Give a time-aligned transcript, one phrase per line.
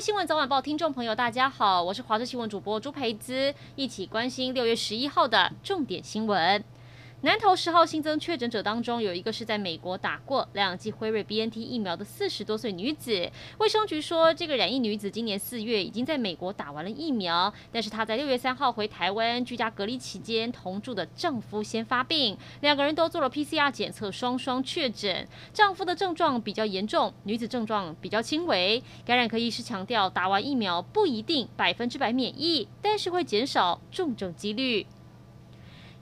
[0.00, 6.64] 新闻早晚报听众朋友，大家好，我是华视新闻主播朱培姿，一起关心六月十一号的重点新闻。
[7.22, 13.30] 南投十号新增确诊者当中，有一个是在美国打过两剂辉瑞 BNT 疫苗的四十多岁女子。
[13.58, 25.28] 卫生局说，这个染疫女子今年四月已经在美国打完了疫苗，但是她在六月三号回台湾居家隔离期间，同住的丈夫先发病，两个人都做了 PCR 检测，双双确诊。
[25.52, 28.82] 丈夫的症状比较严重，女子症状比较轻微。
[29.04, 34.86] 感染科医师强调，打完疫苗不一定百分之百免疫，但是会减少重症几率。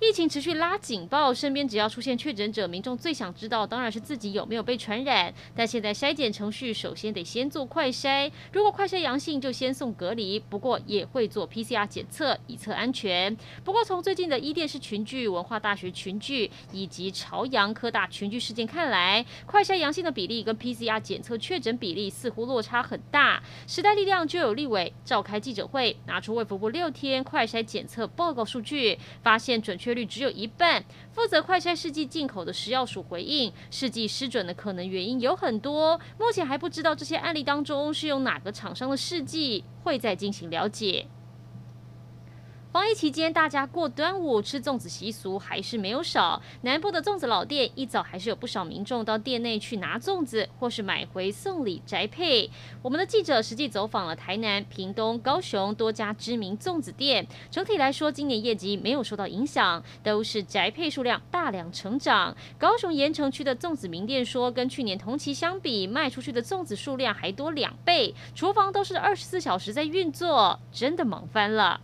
[0.00, 5.34] 疫情持续拉警报，身边只要出现确诊者，民众最想知道当然是自己有没有被传染。
[5.56, 13.36] 但现在筛检程序首先得先做快筛，如果快筛阳性就先送隔离，不过也会做 PCR 检测以测安全。
[13.64, 23.42] 不过从最近的伊甸市群聚、文化大学群聚以及朝阳科大群聚事件看来，快筛阳性的比例跟 PCR 检测确诊比例似乎落差很大。
[23.66, 29.87] 时代力量就有立委召开记者会，拿出卫福部六天快筛检测报告数据，发现准确。
[29.88, 30.84] 确率只有一半。
[31.12, 41.06] 负责快筛试剂进口的食药署回应，试剂失准的可能原因有很多，目前还不知道这些案例当中是用哪个厂商的试剂，会再进行了解。
[42.70, 46.40] 防疫期间，大家过端午吃粽子习俗还是没有少。
[46.60, 52.50] 南部的粽子老店一早还是有不少民众到店内去拿粽子，或是买回送礼宅配。
[52.82, 62.36] 我们的记者实际走访了台南、屏东、高雄多家知名粽子店，整体来说，今年业绩没有受到影响，都是宅配数量大量成长。
[62.58, 71.80] 高雄盐城区的粽子名店说，跟去年同期相比，卖出去的粽子数量还多两倍，厨房都是二十四小时在运作，真的忙翻了。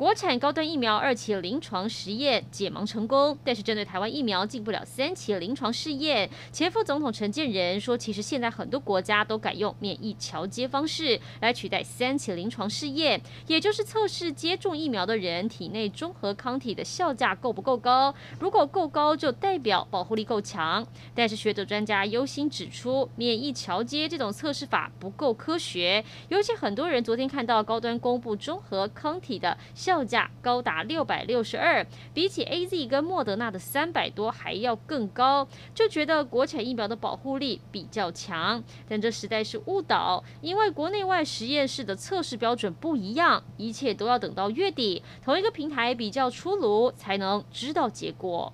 [0.00, 6.26] 国产高端疫苗二期临床实验解盲成功，但是针对台湾疫苗进不了三期临床试验。
[6.50, 18.14] 前副总统陈建仁说，其实现在很多国家都改用免疫桥接方式来取代三期临床试验，也就是测试接种疫苗的人体内中和抗体的效价够不够高。
[18.38, 20.82] 如果够高，就代表保护力够强。
[21.14, 29.89] 但是学者专家忧心指出，免疫桥接这种测试法不够科学，尤其很多人昨天看到高端公布中和抗体的效。
[29.90, 31.84] 造价高达六百六十二，
[32.14, 48.52] 比起 AZ 跟莫德纳的三百多还要更高，就觉得国产疫苗的保护力比较强，但这实在是误导，因为国内外实验室的测试标准不一样，一切都要等到月底同一个平台比较出炉才能知道结果。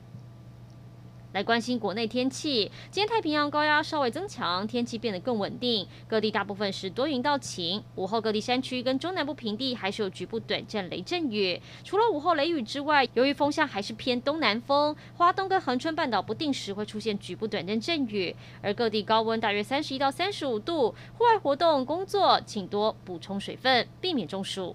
[1.36, 7.84] 来关心国内天气，今天太平洋高压稍微增强，天气变得更稳定，各地大部分是多云到晴。
[7.97, 11.60] 午后各地山区跟中南部平地还是有局部短暂雷阵雨。
[11.84, 18.34] 除了午后雷雨之外，由于风向还是偏东南风，华东跟恒春半岛不定时会出现局部短暂阵雨。
[18.62, 24.74] 而各地高温大约三十一到三十五度，户外活动工作请多补充水分，避免中暑。